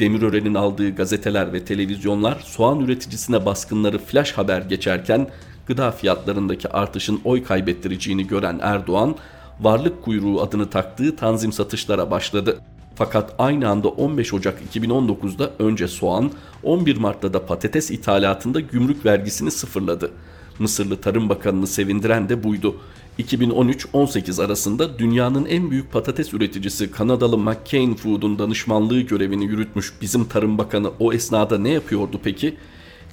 Demirören'in 0.00 0.54
aldığı 0.54 0.94
gazeteler 0.94 1.52
ve 1.52 1.64
televizyonlar 1.64 2.40
soğan 2.44 2.80
üreticisine 2.80 3.46
baskınları 3.46 3.98
flash 3.98 4.32
haber 4.32 4.62
geçerken 4.62 5.28
gıda 5.66 5.90
fiyatlarındaki 5.90 6.68
artışın 6.68 7.20
oy 7.24 7.44
kaybettireceğini 7.44 8.26
gören 8.26 8.58
Erdoğan 8.62 9.16
varlık 9.60 10.02
kuyruğu 10.04 10.40
adını 10.40 10.70
taktığı 10.70 11.16
tanzim 11.16 11.52
satışlara 11.52 12.10
başladı. 12.10 12.58
Fakat 12.94 13.34
aynı 13.38 13.68
anda 13.68 13.88
15 13.88 14.34
Ocak 14.34 14.58
2019'da 14.74 15.50
önce 15.58 15.88
soğan, 15.88 16.30
11 16.62 16.96
Mart'ta 16.96 17.32
da 17.32 17.46
patates 17.46 17.90
ithalatında 17.90 18.60
gümrük 18.60 19.06
vergisini 19.06 19.50
sıfırladı. 19.50 20.10
Mısırlı 20.58 21.00
Tarım 21.00 21.28
Bakanı'nı 21.28 21.66
sevindiren 21.66 22.28
de 22.28 22.44
buydu. 22.44 22.76
2013-18 23.18 24.44
arasında 24.44 24.98
dünyanın 24.98 25.46
en 25.46 25.70
büyük 25.70 25.92
patates 25.92 26.34
üreticisi 26.34 26.90
Kanadalı 26.90 27.38
McCain 27.38 27.94
Food'un 27.94 28.38
danışmanlığı 28.38 29.00
görevini 29.00 29.44
yürütmüş 29.44 29.92
bizim 30.00 30.24
Tarım 30.24 30.58
Bakanı 30.58 30.90
o 30.98 31.12
esnada 31.12 31.58
ne 31.58 31.70
yapıyordu 31.70 32.20
peki? 32.24 32.56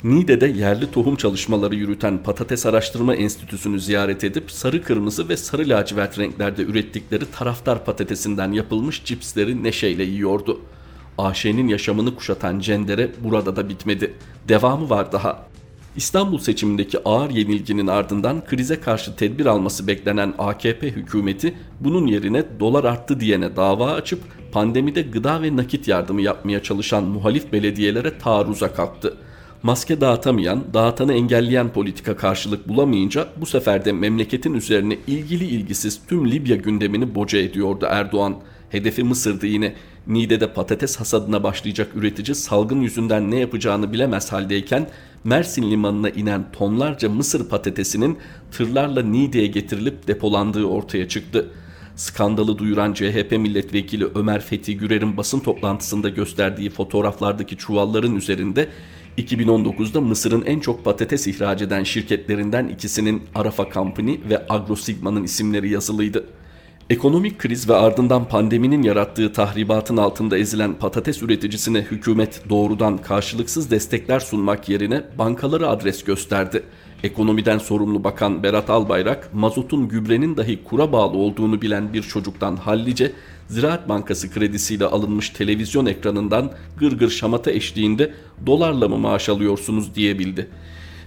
Niğde'de 0.03 0.47
yerli 0.47 0.91
tohum 0.91 1.15
çalışmaları 1.15 1.75
yürüten 1.75 2.23
Patates 2.23 2.65
Araştırma 2.65 3.15
Enstitüsü'nü 3.15 3.79
ziyaret 3.79 4.23
edip 4.23 4.51
sarı 4.51 4.83
kırmızı 4.83 5.29
ve 5.29 5.37
sarı 5.37 5.69
lacivert 5.69 6.19
renklerde 6.19 6.63
ürettikleri 6.63 7.31
taraftar 7.31 7.85
patatesinden 7.85 8.51
yapılmış 8.51 9.05
cipsleri 9.05 9.63
neşeyle 9.63 10.03
yiyordu. 10.03 10.61
AŞ'nin 11.17 11.67
yaşamını 11.67 12.15
kuşatan 12.15 12.59
cendere 12.59 13.11
burada 13.23 13.55
da 13.55 13.69
bitmedi. 13.69 14.13
Devamı 14.47 14.89
var 14.89 15.11
daha. 15.11 15.52
İstanbul 15.95 16.37
seçimindeki 16.37 17.03
ağır 17.05 17.29
yenilginin 17.29 17.87
ardından 17.87 18.45
krize 18.45 18.79
karşı 18.79 19.15
tedbir 19.15 19.45
alması 19.45 19.87
beklenen 19.87 20.33
AKP 20.37 20.87
hükümeti 20.87 21.53
bunun 21.79 22.07
yerine 22.07 22.43
dolar 22.59 22.83
arttı 22.83 23.19
diyene 23.19 23.55
dava 23.55 23.91
açıp 23.91 24.19
pandemide 24.51 25.01
gıda 25.01 25.41
ve 25.41 25.55
nakit 25.55 25.87
yardımı 25.87 26.21
yapmaya 26.21 26.63
çalışan 26.63 27.03
muhalif 27.03 27.53
belediyelere 27.53 28.17
taarruza 28.17 28.73
kalktı. 28.73 29.17
Maske 29.63 30.01
dağıtamayan, 30.01 30.63
dağıtanı 30.73 31.13
engelleyen 31.13 31.69
politika 31.69 32.17
karşılık 32.17 32.67
bulamayınca 32.67 33.27
bu 33.37 33.45
sefer 33.45 33.85
de 33.85 33.91
memleketin 33.91 34.53
üzerine 34.53 34.97
ilgili 35.07 35.45
ilgisiz 35.45 36.01
tüm 36.07 36.31
Libya 36.31 36.55
gündemini 36.55 37.15
boca 37.15 37.39
ediyordu 37.39 37.87
Erdoğan. 37.89 38.35
Hedefi 38.69 39.03
Mısır'dı 39.03 39.47
yine. 39.47 39.73
Niğde'de 40.07 40.53
patates 40.53 40.95
hasadına 40.95 41.43
başlayacak 41.43 41.87
üretici 41.95 42.35
salgın 42.35 42.81
yüzünden 42.81 43.31
ne 43.31 43.39
yapacağını 43.39 43.93
bilemez 43.93 44.31
haldeyken 44.31 44.87
Mersin 45.23 45.71
limanına 45.71 46.09
inen 46.09 46.51
tonlarca 46.51 47.09
Mısır 47.09 47.49
patatesinin 47.49 48.17
tırlarla 48.51 49.03
Niğde'ye 49.03 49.47
getirilip 49.47 50.07
depolandığı 50.07 50.65
ortaya 50.65 51.07
çıktı. 51.07 51.49
Skandalı 51.95 52.57
duyuran 52.57 52.93
CHP 52.93 53.31
milletvekili 53.31 54.05
Ömer 54.15 54.41
Fethi 54.41 54.77
Gürer'in 54.77 55.17
basın 55.17 55.39
toplantısında 55.39 56.09
gösterdiği 56.09 56.69
fotoğraflardaki 56.69 57.57
çuvalların 57.57 58.15
üzerinde 58.15 58.69
2019'da 59.17 60.01
Mısır'ın 60.01 60.45
en 60.45 60.59
çok 60.59 60.85
patates 60.85 61.27
ihraç 61.27 61.61
eden 61.61 61.83
şirketlerinden 61.83 62.67
ikisinin 62.67 63.23
Arafa 63.35 63.69
Company 63.73 64.17
ve 64.29 64.45
AgroSigma'nın 64.49 65.23
isimleri 65.23 65.69
yazılıydı. 65.69 66.25
Ekonomik 66.93 67.39
kriz 67.39 67.69
ve 67.69 67.75
ardından 67.75 68.27
pandeminin 68.27 68.83
yarattığı 68.83 69.33
tahribatın 69.33 69.97
altında 69.97 70.37
ezilen 70.37 70.73
patates 70.73 71.21
üreticisine 71.23 71.81
hükümet 71.81 72.49
doğrudan 72.49 72.97
karşılıksız 72.97 73.71
destekler 73.71 74.19
sunmak 74.19 74.69
yerine 74.69 75.03
bankaları 75.17 75.69
adres 75.69 76.03
gösterdi. 76.03 76.63
Ekonomiden 77.03 77.57
sorumlu 77.57 78.03
bakan 78.03 78.43
Berat 78.43 78.69
Albayrak, 78.69 79.33
mazotun 79.33 79.87
gübrenin 79.87 80.37
dahi 80.37 80.63
kura 80.63 80.91
bağlı 80.91 81.17
olduğunu 81.17 81.61
bilen 81.61 81.93
bir 81.93 82.01
çocuktan 82.01 82.55
hallice, 82.55 83.11
Ziraat 83.47 83.89
Bankası 83.89 84.31
kredisiyle 84.31 84.85
alınmış 84.85 85.29
televizyon 85.29 85.85
ekranından 85.85 86.51
gırgır 86.79 87.09
şamata 87.09 87.51
eşliğinde 87.51 88.13
dolarla 88.45 88.87
mı 88.87 88.97
maaş 88.97 89.29
alıyorsunuz 89.29 89.95
diyebildi. 89.95 90.49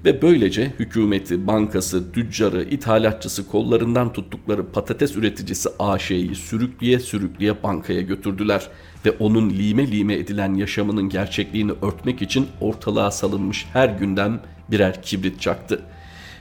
Ve 0.04 0.22
böylece 0.22 0.72
hükümeti, 0.78 1.46
bankası, 1.46 2.12
tüccarı, 2.12 2.62
ithalatçısı 2.62 3.48
kollarından 3.48 4.12
tuttukları 4.12 4.66
patates 4.66 5.16
üreticisi 5.16 5.68
AŞ'yi 5.78 6.34
sürükleye 6.34 6.98
sürükleye 7.00 7.62
bankaya 7.62 8.00
götürdüler 8.00 8.68
ve 9.06 9.10
onun 9.10 9.50
lime 9.50 9.90
lime 9.90 10.14
edilen 10.14 10.54
yaşamının 10.54 11.08
gerçekliğini 11.08 11.72
örtmek 11.82 12.22
için 12.22 12.46
ortalığa 12.60 13.10
salınmış 13.10 13.66
her 13.72 13.88
gündem 13.88 14.40
birer 14.70 15.02
kibrit 15.02 15.40
çaktı. 15.40 15.82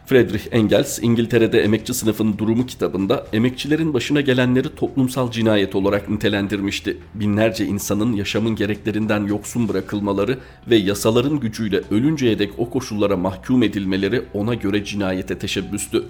Friedrich 0.05 0.47
Engels 0.51 0.99
İngiltere'de 1.01 1.61
emekçi 1.61 1.93
sınıfın 1.93 2.37
durumu 2.37 2.65
kitabında 2.65 3.27
emekçilerin 3.33 3.93
başına 3.93 4.21
gelenleri 4.21 4.75
toplumsal 4.75 5.31
cinayet 5.31 5.75
olarak 5.75 6.09
nitelendirmişti. 6.09 6.97
Binlerce 7.13 7.65
insanın 7.65 8.13
yaşamın 8.13 8.55
gereklerinden 8.55 9.25
yoksun 9.25 9.69
bırakılmaları 9.69 10.39
ve 10.69 10.75
yasaların 10.75 11.39
gücüyle 11.39 11.81
ölünceye 11.91 12.39
dek 12.39 12.51
o 12.57 12.69
koşullara 12.69 13.17
mahkum 13.17 13.63
edilmeleri 13.63 14.21
ona 14.33 14.53
göre 14.53 14.85
cinayete 14.85 15.37
teşebbüstü. 15.37 16.03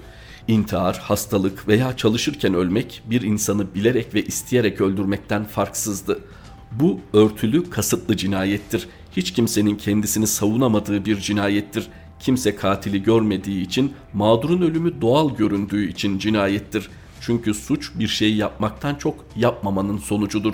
İntihar, 0.48 0.98
hastalık 0.98 1.68
veya 1.68 1.98
çalışırken 1.98 2.54
ölmek 2.54 3.02
bir 3.10 3.22
insanı 3.22 3.76
bilerek 3.76 4.14
ve 4.14 4.24
isteyerek 4.24 4.82
öldürmekten 4.82 5.44
farksızdı. 5.44 6.20
Bu 6.72 7.00
örtülü, 7.14 7.70
kasıtlı 7.70 8.18
cinayettir. 8.18 8.88
Hiç 9.18 9.34
kimsenin 9.34 9.76
kendisini 9.76 10.28
savunamadığı 10.28 11.06
bir 11.06 11.20
cinayettir. 11.20 11.88
Kimse 12.26 12.56
katili 12.56 13.04
görmediği 13.04 13.66
için, 13.66 13.94
mağdurun 14.14 14.62
ölümü 14.62 15.02
doğal 15.02 15.36
göründüğü 15.36 15.90
için 15.90 16.20
cinayettir. 16.20 16.90
Çünkü 17.22 17.54
suç 17.54 17.92
bir 17.96 18.08
şeyi 18.08 18.38
yapmaktan 18.38 18.96
çok 18.96 19.16
yapmamanın 19.36 19.98
sonucudur. 19.98 20.54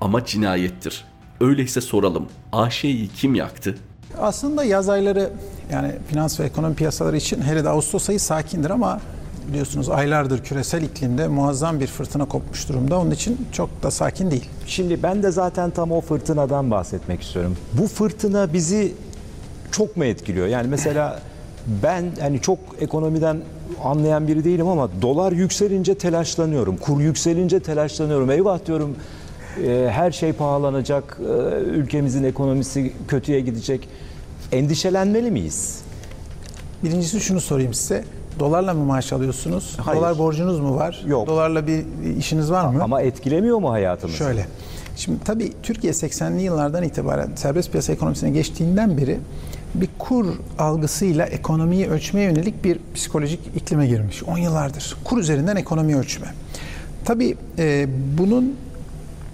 Ama 0.00 0.24
cinayettir. 0.24 1.04
Öyleyse 1.40 1.80
soralım, 1.80 2.26
AŞ'yi 2.52 3.08
kim 3.08 3.34
yaktı? 3.34 3.78
Aslında 4.18 4.64
yaz 4.64 4.88
ayları 4.88 5.30
yani 5.72 5.92
finans 6.08 6.40
ve 6.40 6.44
ekonomi 6.44 6.74
piyasaları 6.74 7.16
için 7.16 7.42
hele 7.42 7.64
de 7.64 7.68
Ağustos 7.68 8.08
ayı 8.08 8.20
sakindir 8.20 8.70
ama 8.70 9.00
biliyorsunuz 9.48 9.88
aylardır 9.88 10.44
küresel 10.44 10.82
iklimde 10.82 11.28
muazzam 11.28 11.80
bir 11.80 11.86
fırtına 11.86 12.24
kopmuş 12.24 12.68
durumda. 12.68 12.98
Onun 12.98 13.10
için 13.10 13.46
çok 13.52 13.82
da 13.82 13.90
sakin 13.90 14.30
değil. 14.30 14.48
Şimdi 14.66 15.02
ben 15.02 15.22
de 15.22 15.30
zaten 15.30 15.70
tam 15.70 15.92
o 15.92 16.00
fırtınadan 16.00 16.70
bahsetmek 16.70 17.22
istiyorum. 17.22 17.56
Bu 17.72 17.86
fırtına 17.86 18.52
bizi 18.52 18.92
çok 19.72 19.96
mu 19.96 20.04
etkiliyor? 20.04 20.46
Yani 20.46 20.68
mesela 20.68 21.20
ben 21.82 22.04
hani 22.20 22.40
çok 22.40 22.58
ekonomiden 22.80 23.40
anlayan 23.84 24.28
biri 24.28 24.44
değilim 24.44 24.68
ama 24.68 24.88
dolar 25.02 25.32
yükselince 25.32 25.94
telaşlanıyorum. 25.94 26.76
Kur 26.76 27.00
yükselince 27.00 27.60
telaşlanıyorum. 27.60 28.30
Eyvah 28.30 28.66
diyorum 28.66 28.96
e, 29.66 29.88
her 29.90 30.10
şey 30.10 30.32
pahalanacak, 30.32 31.18
e, 31.20 31.60
ülkemizin 31.60 32.24
ekonomisi 32.24 32.92
kötüye 33.08 33.40
gidecek. 33.40 33.88
Endişelenmeli 34.52 35.30
miyiz? 35.30 35.80
Birincisi 36.84 37.20
şunu 37.20 37.40
sorayım 37.40 37.74
size. 37.74 38.04
Dolarla 38.38 38.74
mı 38.74 38.84
maaş 38.84 39.12
alıyorsunuz? 39.12 39.76
Hayır. 39.80 40.00
Dolar 40.00 40.18
borcunuz 40.18 40.60
mu 40.60 40.76
var? 40.76 41.02
Yok. 41.06 41.26
Dolarla 41.26 41.66
bir 41.66 41.84
işiniz 42.18 42.50
var 42.50 42.66
mı? 42.66 42.82
Ama 42.82 43.02
etkilemiyor 43.02 43.58
mu 43.58 43.70
hayatımızı? 43.70 44.18
Şöyle. 44.18 44.46
Şimdi 44.96 45.24
tabii 45.24 45.52
Türkiye 45.62 45.92
80'li 45.92 46.42
yıllardan 46.42 46.82
itibaren 46.82 47.30
serbest 47.36 47.70
piyasa 47.70 47.92
ekonomisine 47.92 48.30
geçtiğinden 48.30 48.96
beri 48.96 49.18
bir 49.74 49.88
kur 49.98 50.26
algısıyla 50.58 51.26
ekonomiyi 51.26 51.88
ölçmeye 51.88 52.26
yönelik 52.26 52.64
bir 52.64 52.78
psikolojik 52.94 53.40
iklime 53.56 53.86
girmiş. 53.86 54.22
10 54.22 54.38
yıllardır. 54.38 54.96
Kur 55.04 55.18
üzerinden 55.18 55.56
ekonomiyi 55.56 55.96
ölçme. 55.96 56.26
Tabii 57.04 57.36
e, 57.58 57.86
bunun 58.18 58.56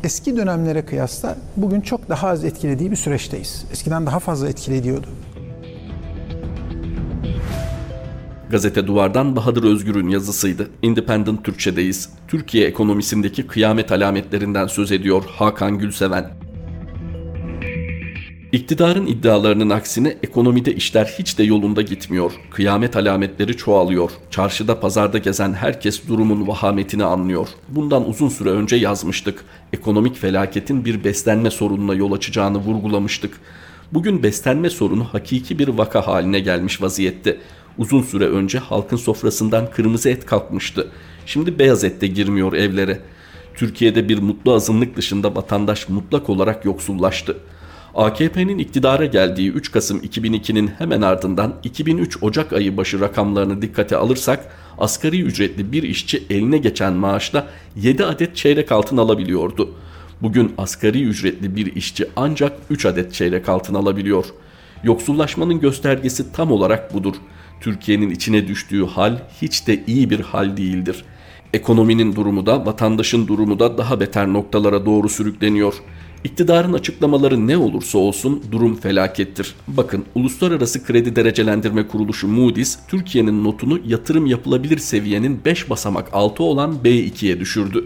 eski 0.04 0.36
dönemlere 0.36 0.82
kıyasla 0.82 1.36
bugün 1.56 1.80
çok 1.80 2.08
daha 2.08 2.28
az 2.28 2.44
etkilediği 2.44 2.90
bir 2.90 2.96
süreçteyiz. 2.96 3.64
Eskiden 3.72 4.06
daha 4.06 4.18
fazla 4.18 4.48
etkilediyordu. 4.48 5.06
Gazete 8.50 8.86
Duvar'dan 8.86 9.36
Bahadır 9.36 9.64
Özgür'ün 9.64 10.08
yazısıydı. 10.08 10.70
Independent 10.82 11.44
Türkçe'deyiz. 11.44 12.08
Türkiye 12.28 12.66
ekonomisindeki 12.66 13.46
kıyamet 13.46 13.92
alametlerinden 13.92 14.66
söz 14.66 14.92
ediyor 14.92 15.24
Hakan 15.36 15.78
Gülseven. 15.78 16.30
İktidarın 18.52 19.06
iddialarının 19.06 19.70
aksine 19.70 20.16
ekonomide 20.22 20.74
işler 20.74 21.04
hiç 21.18 21.38
de 21.38 21.42
yolunda 21.42 21.82
gitmiyor. 21.82 22.32
Kıyamet 22.50 22.96
alametleri 22.96 23.56
çoğalıyor. 23.56 24.10
Çarşıda 24.30 24.80
pazarda 24.80 25.18
gezen 25.18 25.52
herkes 25.52 26.08
durumun 26.08 26.48
vahametini 26.48 27.04
anlıyor. 27.04 27.48
Bundan 27.68 28.08
uzun 28.08 28.28
süre 28.28 28.50
önce 28.50 28.76
yazmıştık. 28.76 29.44
Ekonomik 29.72 30.16
felaketin 30.16 30.84
bir 30.84 31.04
beslenme 31.04 31.50
sorununa 31.50 31.94
yol 31.94 32.12
açacağını 32.12 32.58
vurgulamıştık. 32.58 33.40
Bugün 33.92 34.22
beslenme 34.22 34.70
sorunu 34.70 35.04
hakiki 35.04 35.58
bir 35.58 35.68
vaka 35.68 36.06
haline 36.06 36.40
gelmiş 36.40 36.82
vaziyette. 36.82 37.38
Uzun 37.78 38.02
süre 38.02 38.26
önce 38.26 38.58
halkın 38.58 38.96
sofrasından 38.96 39.70
kırmızı 39.70 40.08
et 40.08 40.26
kalkmıştı. 40.26 40.88
Şimdi 41.26 41.58
beyaz 41.58 41.84
et 41.84 42.00
de 42.00 42.06
girmiyor 42.06 42.52
evlere. 42.52 43.00
Türkiye'de 43.54 44.08
bir 44.08 44.18
mutlu 44.18 44.54
azınlık 44.54 44.96
dışında 44.96 45.34
vatandaş 45.34 45.88
mutlak 45.88 46.28
olarak 46.28 46.64
yoksullaştı. 46.64 47.36
AKP'nin 47.94 48.58
iktidara 48.58 49.04
geldiği 49.04 49.50
3 49.50 49.72
Kasım 49.72 49.98
2002'nin 49.98 50.68
hemen 50.78 51.02
ardından 51.02 51.54
2003 51.64 52.22
Ocak 52.22 52.52
ayı 52.52 52.76
başı 52.76 53.00
rakamlarını 53.00 53.62
dikkate 53.62 53.96
alırsak 53.96 54.52
asgari 54.78 55.22
ücretli 55.22 55.72
bir 55.72 55.82
işçi 55.82 56.24
eline 56.30 56.58
geçen 56.58 56.92
maaşla 56.92 57.46
7 57.76 58.04
adet 58.04 58.36
çeyrek 58.36 58.72
altın 58.72 58.96
alabiliyordu. 58.96 59.74
Bugün 60.22 60.54
asgari 60.58 61.02
ücretli 61.02 61.56
bir 61.56 61.76
işçi 61.76 62.06
ancak 62.16 62.52
3 62.70 62.86
adet 62.86 63.12
çeyrek 63.14 63.48
altın 63.48 63.74
alabiliyor. 63.74 64.24
Yoksullaşmanın 64.84 65.60
göstergesi 65.60 66.32
tam 66.32 66.52
olarak 66.52 66.94
budur. 66.94 67.14
Türkiye'nin 67.60 68.10
içine 68.10 68.48
düştüğü 68.48 68.86
hal 68.86 69.18
hiç 69.42 69.66
de 69.66 69.84
iyi 69.86 70.10
bir 70.10 70.20
hal 70.20 70.56
değildir. 70.56 71.04
Ekonominin 71.52 72.16
durumu 72.16 72.46
da 72.46 72.66
vatandaşın 72.66 73.26
durumu 73.26 73.58
da 73.58 73.78
daha 73.78 74.00
beter 74.00 74.32
noktalara 74.32 74.86
doğru 74.86 75.08
sürükleniyor. 75.08 75.74
İktidarın 76.24 76.72
açıklamaları 76.72 77.46
ne 77.46 77.56
olursa 77.56 77.98
olsun 77.98 78.42
durum 78.52 78.76
felakettir. 78.76 79.54
Bakın 79.68 80.04
Uluslararası 80.14 80.84
Kredi 80.84 81.16
Derecelendirme 81.16 81.88
Kuruluşu 81.88 82.28
Moody's 82.28 82.78
Türkiye'nin 82.88 83.44
notunu 83.44 83.80
yatırım 83.86 84.26
yapılabilir 84.26 84.78
seviyenin 84.78 85.40
5 85.44 85.70
basamak 85.70 86.08
altı 86.12 86.42
olan 86.42 86.74
B2'ye 86.84 87.40
düşürdü. 87.40 87.84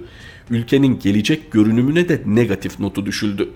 Ülkenin 0.50 0.98
gelecek 0.98 1.52
görünümüne 1.52 2.08
de 2.08 2.22
negatif 2.26 2.80
notu 2.80 3.06
düşüldü. 3.06 3.48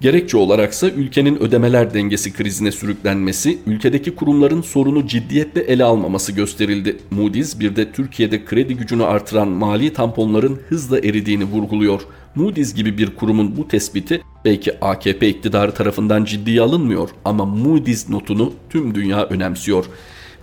Gerekçe 0.00 0.36
olaraksa 0.36 0.88
ülkenin 0.88 1.36
ödemeler 1.42 1.94
dengesi 1.94 2.32
krizine 2.32 2.72
sürüklenmesi, 2.72 3.58
ülkedeki 3.66 4.14
kurumların 4.14 4.62
sorunu 4.62 5.06
ciddiyetle 5.06 5.60
ele 5.60 5.84
almaması 5.84 6.32
gösterildi. 6.32 6.96
Moody's 7.10 7.60
bir 7.60 7.76
de 7.76 7.92
Türkiye'de 7.92 8.44
kredi 8.44 8.76
gücünü 8.76 9.04
artıran 9.04 9.48
mali 9.48 9.92
tamponların 9.92 10.60
hızla 10.68 10.98
eridiğini 10.98 11.44
vurguluyor. 11.44 12.00
Moody's 12.34 12.74
gibi 12.74 12.98
bir 12.98 13.10
kurumun 13.10 13.56
bu 13.56 13.68
tespiti 13.68 14.22
belki 14.44 14.80
AKP 14.80 15.28
iktidarı 15.28 15.74
tarafından 15.74 16.24
ciddiye 16.24 16.60
alınmıyor 16.60 17.10
ama 17.24 17.44
Moody's 17.44 18.08
notunu 18.08 18.52
tüm 18.70 18.94
dünya 18.94 19.24
önemsiyor. 19.24 19.84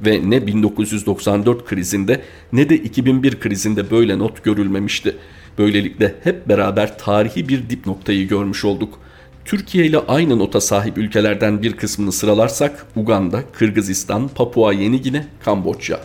Ve 0.05 0.29
ne 0.29 0.47
1994 0.47 1.65
krizinde 1.65 2.21
ne 2.53 2.69
de 2.69 2.75
2001 2.77 3.39
krizinde 3.39 3.91
böyle 3.91 4.19
not 4.19 4.43
görülmemişti. 4.43 5.15
Böylelikle 5.57 6.15
hep 6.23 6.49
beraber 6.49 6.97
tarihi 6.97 7.49
bir 7.49 7.69
dip 7.69 7.87
noktayı 7.87 8.27
görmüş 8.27 8.65
olduk. 8.65 8.99
Türkiye 9.45 9.85
ile 9.85 9.99
aynı 9.99 10.39
nota 10.39 10.61
sahip 10.61 10.97
ülkelerden 10.97 11.61
bir 11.61 11.73
kısmını 11.73 12.11
sıralarsak 12.11 12.85
Uganda, 12.95 13.43
Kırgızistan, 13.53 14.27
Papua 14.27 14.73
Yeni 14.73 15.01
Gine, 15.01 15.27
Kamboçya. 15.45 15.99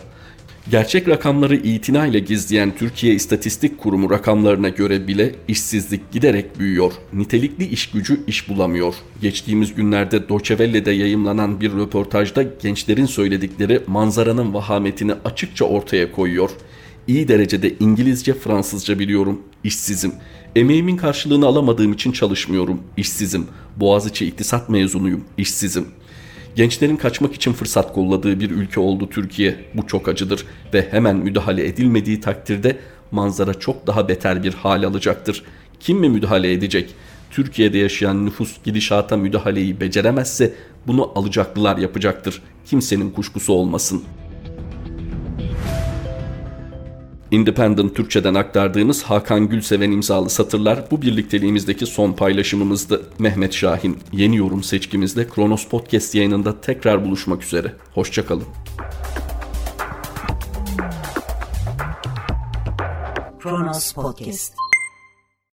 Gerçek 0.71 1.07
rakamları 1.07 1.55
itina 1.55 2.07
ile 2.07 2.19
gizleyen 2.19 2.75
Türkiye 2.75 3.13
İstatistik 3.13 3.77
Kurumu 3.77 4.09
rakamlarına 4.09 4.69
göre 4.69 5.07
bile 5.07 5.35
işsizlik 5.47 6.11
giderek 6.11 6.59
büyüyor. 6.59 6.91
Nitelikli 7.13 7.65
iş 7.65 7.91
gücü 7.91 8.19
iş 8.27 8.49
bulamıyor. 8.49 8.93
Geçtiğimiz 9.21 9.75
günlerde 9.75 10.29
Doçevelle'de 10.29 10.91
yayımlanan 10.91 11.61
bir 11.61 11.71
röportajda 11.71 12.43
gençlerin 12.43 13.05
söyledikleri 13.05 13.81
manzaranın 13.87 14.53
vahametini 14.53 15.13
açıkça 15.25 15.65
ortaya 15.65 16.11
koyuyor. 16.11 16.49
İyi 17.07 17.27
derecede 17.27 17.73
İngilizce, 17.79 18.33
Fransızca 18.33 18.99
biliyorum. 18.99 19.41
İşsizim. 19.63 20.11
Emeğimin 20.55 20.97
karşılığını 20.97 21.45
alamadığım 21.45 21.93
için 21.93 22.11
çalışmıyorum. 22.11 22.81
İşsizim. 22.97 23.47
Boğaziçi 23.77 24.25
İktisat 24.25 24.69
mezunuyum. 24.69 25.23
İşsizim. 25.37 25.85
Gençlerin 26.55 26.97
kaçmak 26.97 27.33
için 27.33 27.53
fırsat 27.53 27.93
kolladığı 27.93 28.39
bir 28.39 28.49
ülke 28.49 28.79
oldu 28.79 29.09
Türkiye. 29.09 29.65
Bu 29.73 29.87
çok 29.87 30.07
acıdır 30.07 30.45
ve 30.73 30.87
hemen 30.91 31.15
müdahale 31.15 31.67
edilmediği 31.67 32.21
takdirde 32.21 32.77
manzara 33.11 33.53
çok 33.53 33.87
daha 33.87 34.09
beter 34.09 34.43
bir 34.43 34.53
hal 34.53 34.83
alacaktır. 34.83 35.43
Kim 35.79 35.97
mi 35.97 36.09
müdahale 36.09 36.53
edecek? 36.53 36.89
Türkiye'de 37.31 37.77
yaşayan 37.77 38.25
nüfus 38.25 38.63
gidişata 38.63 39.17
müdahaleyi 39.17 39.81
beceremezse 39.81 40.53
bunu 40.87 41.11
alacaklılar 41.15 41.77
yapacaktır. 41.77 42.41
Kimsenin 42.65 43.11
kuşkusu 43.11 43.53
olmasın.'' 43.53 44.28
Independent 47.31 47.95
Türkçe'den 47.95 48.33
aktardığımız 48.33 49.03
Hakan 49.03 49.49
Gülseven 49.49 49.91
imzalı 49.91 50.29
satırlar 50.29 50.91
bu 50.91 51.01
birlikteliğimizdeki 51.01 51.85
son 51.85 52.13
paylaşımımızdı. 52.13 53.01
Mehmet 53.19 53.53
Şahin 53.53 53.97
yeni 54.11 54.37
yorum 54.37 54.63
seçkimizde 54.63 55.27
Kronos 55.27 55.67
Podcast 55.67 56.15
yayınında 56.15 56.61
tekrar 56.61 57.05
buluşmak 57.05 57.43
üzere. 57.43 57.73
Hoşçakalın. 57.93 58.45
Kronos 63.39 63.93
Podcast 63.93 64.68